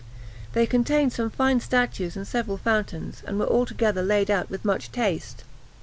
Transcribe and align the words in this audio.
They 0.53 0.65
contained 0.65 1.13
some 1.13 1.29
fine 1.29 1.59
statues 1.59 2.17
and 2.17 2.27
several 2.27 2.57
fountains, 2.57 3.21
and 3.27 3.37
were 3.37 3.45
altogether 3.45 4.01
laid 4.01 4.31
out 4.31 4.49
with 4.49 4.65
much 4.65 4.91
taste. 4.91 5.43